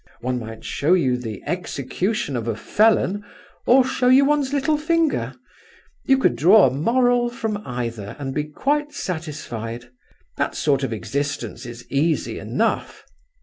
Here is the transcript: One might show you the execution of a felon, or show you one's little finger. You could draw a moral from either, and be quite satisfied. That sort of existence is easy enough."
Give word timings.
One 0.21 0.39
might 0.39 0.65
show 0.65 0.95
you 0.95 1.15
the 1.15 1.43
execution 1.45 2.35
of 2.35 2.47
a 2.47 2.55
felon, 2.55 3.23
or 3.67 3.85
show 3.85 4.07
you 4.07 4.25
one's 4.25 4.51
little 4.51 4.75
finger. 4.75 5.35
You 6.05 6.17
could 6.17 6.35
draw 6.35 6.65
a 6.65 6.71
moral 6.71 7.29
from 7.29 7.57
either, 7.67 8.15
and 8.17 8.33
be 8.33 8.45
quite 8.45 8.93
satisfied. 8.93 9.91
That 10.37 10.55
sort 10.55 10.81
of 10.81 10.91
existence 10.91 11.67
is 11.67 11.85
easy 11.91 12.39
enough." 12.39 13.05